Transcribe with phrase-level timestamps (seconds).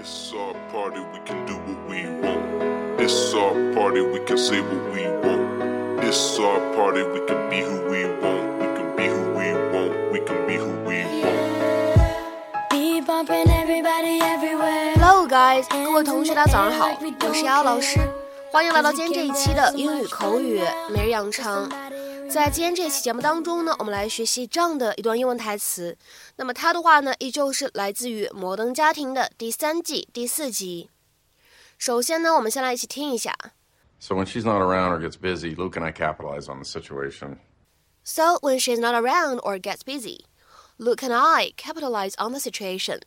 [0.00, 3.00] It's our party, we can do what we want.
[3.00, 6.04] It's our party, we can say what we want.
[6.04, 8.60] It's our party, we can be who we want.
[8.60, 10.12] We can be who we want.
[10.12, 12.70] We can be who we want.
[12.70, 14.94] Be bumping everybody everywhere.
[14.94, 16.88] Hello guys，各位同学大家早上好，
[17.26, 17.98] 我是瑶老师，
[18.52, 20.60] 欢迎来到今天这一期的英语口语
[20.94, 21.68] 每日养成。
[22.33, 25.97] 在今天这期节目当中呢，我们来学习这样的一段英文台词。
[26.37, 30.89] 那么它的话呢，依旧是来自于《摩登家庭》的第三季第四集。
[31.77, 33.35] 首先呢，我们先来一起听一下。
[33.99, 37.39] So when she's not around or gets busy, Luke and I capitalize on the situation.
[38.05, 40.21] So when she's not around or gets busy,
[40.77, 43.01] Luke and I capitalize on the situation.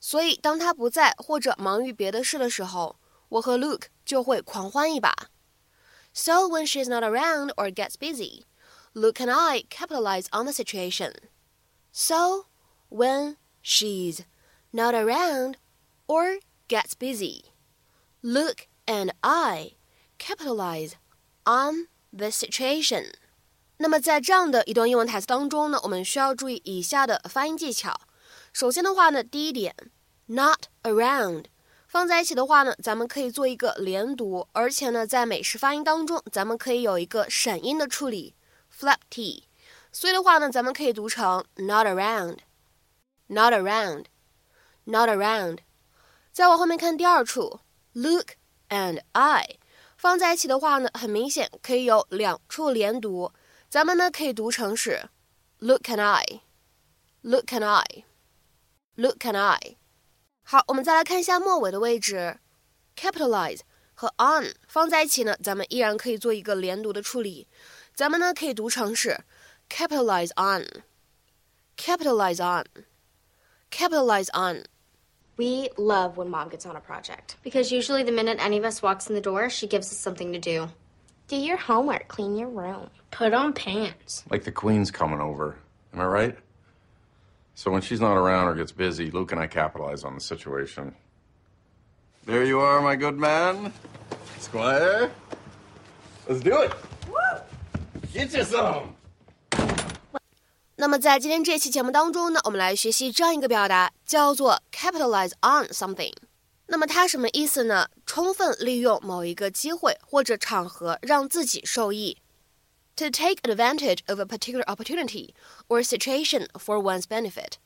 [0.00, 2.96] 所以当她不在或者忙于别的事的时候，
[3.28, 5.14] 我和 Luke 就会狂欢一把。
[6.15, 8.45] So when she's not around or gets busy,
[8.93, 11.13] Luke and I capitalize on the situation.
[11.91, 12.45] So
[12.89, 14.25] when she's
[14.73, 15.55] not around
[16.07, 17.45] or gets busy,
[18.21, 19.75] Luke and I
[20.17, 20.95] capitalize
[21.45, 23.13] on the situation.
[23.77, 27.99] 那么在这样的一段英文台词当中呢，我们需要注意以下的发音技巧。
[28.53, 29.73] 首先的话呢，第一点，
[30.27, 31.45] not around
[31.96, 38.34] 放在一起的话呢，咱们可以做一个连读，而且呢，在美式发音当中，咱们可以有一个闪音的处理
[38.70, 39.44] ，flap t。
[39.92, 45.60] 所以的话呢，咱们可以读成 not around，not around，not around。
[46.32, 47.60] 再往后面看第二处
[47.94, 48.32] look
[48.68, 49.56] and I
[49.96, 53.32] 放在一起的话呢，很明显可以有两处连读，
[53.70, 55.08] 咱们呢可以读成是
[55.60, 59.78] Look and I，Look and I，Look and I。
[60.45, 62.39] 好，我们再来看一下末尾的位置，
[62.95, 63.59] capitalize
[63.93, 67.47] 和 on 放在一起呢，咱们依然可以做一个连读的处理，
[67.93, 69.23] 咱们呢可以读成是
[69.69, 74.65] capitalize on，capitalize on，capitalize on。
[75.37, 78.81] We love when mom gets on a project because usually the minute any of us
[78.81, 80.69] walks in the door, she gives us something to do.
[81.27, 84.25] Do your homework, clean your room, put on pants.
[84.29, 85.55] Like the queen's coming over.
[85.93, 86.37] Am I right?
[87.55, 90.93] So when she's not around or gets busy, Luke and I capitalize on the situation.
[92.25, 93.73] There you are, my good man.
[94.39, 95.11] Squire.
[96.27, 96.71] Let's do it.
[98.13, 98.95] Get you some.
[100.75, 106.13] 那么在今天这期节目当中呢，我们来学习这样一个表达，叫做 capitalize on something。
[106.67, 107.87] 那么它什么意思呢？
[108.05, 112.17] 充分利用某一个机会或者场合，让自己受益。
[112.96, 115.34] To take advantage of a particular opportunity
[115.68, 117.58] or situation for one's benefit。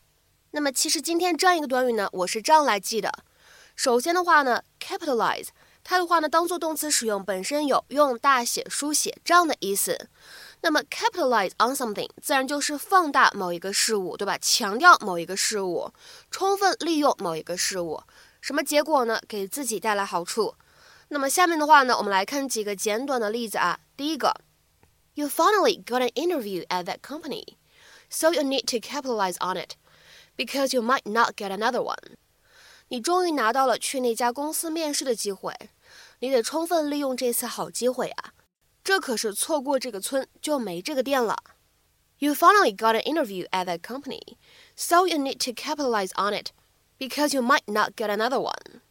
[0.50, 3.12] 那么其实今天这样一个短语呢，我是这样来记的。
[3.76, 5.50] 首先的话呢，capitalize
[5.84, 10.08] 它的话呢，当做动词使用，本身有用大写、书写这样的意思。
[10.62, 14.36] 那么 capitalize on something 自然就是放大某一个事物，对吧？
[14.38, 15.92] 强调某一个事物，
[16.32, 18.02] 充分利用某一个事物，
[18.40, 19.20] 什么结果呢？
[19.28, 20.56] 给自己带来好处。
[21.06, 23.78] 那么下面的话呢，我们来看几个简短的例子啊。
[23.96, 24.34] 第一个
[25.13, 27.57] ，You finally got an interview at that company,
[28.09, 29.75] so you need to capitalize on it,
[30.35, 32.17] because you might not get another one.
[32.89, 35.53] 你终于拿到了去那家公司面试的机会，
[36.19, 38.33] 你得充分利用这次好机会啊！
[38.83, 41.35] 这可是错过这个村就没这个店了。
[42.19, 44.37] You finally got an interview at that company,
[44.75, 46.51] so you need to capitalize on it,
[46.99, 48.81] because you might not get another one.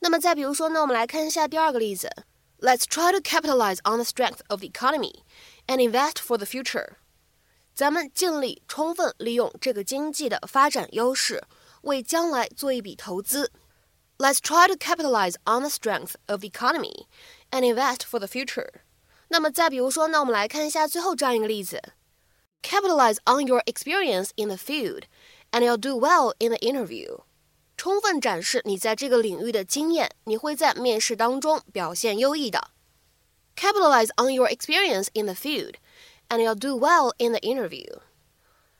[0.00, 2.10] 那么再比如说呢，我们来看一下第二个例子。
[2.58, 5.24] Let's try to capitalize on the strength of the economy
[5.66, 6.96] and invest for the future.
[7.74, 11.42] 咱们尽力充分利用这个经济的发展优势，
[11.82, 13.52] 为将来做一笔投资。
[14.16, 17.06] Let's try to capitalize on the strength of the economy
[17.50, 18.68] and invest for the future.
[19.28, 21.82] 那么再比如说呢，我们来看一下最后这样一个例子：
[22.62, 25.02] Capitalize on your experience in the field,
[25.50, 27.22] and you'll do well in the interview.
[27.78, 32.70] 充分展示你在这个领域的经验，你会在面试当中表现优异的。
[33.56, 35.74] Capitalize on your experience in the field,
[36.28, 38.00] and you'll do well in the interview.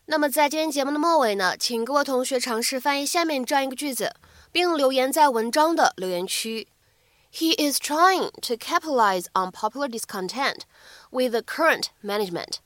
[0.07, 4.15] 那么在今天节目的末尾呢，请各位同学尝试翻译下面这样一个句子，
[4.53, 6.69] 并留言在文章的留言区。
[7.33, 10.61] He is trying to capitalize on popular discontent
[11.11, 12.59] with the current management.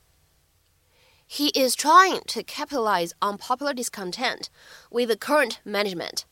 [1.27, 4.49] He is trying to capitalize on popular discontent
[4.89, 6.23] with the current management.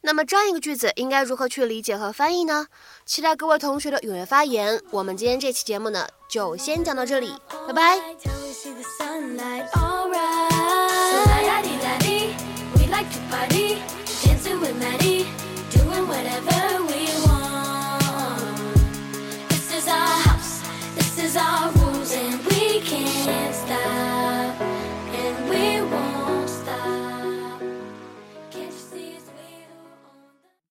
[0.00, 2.66] 那么这样一个句子应该如何去理解和翻译呢？
[3.04, 4.80] 期待各位同学的踊跃发言。
[4.90, 7.34] 我们今天这期节目呢，就先讲到这里，
[7.66, 7.98] 拜拜。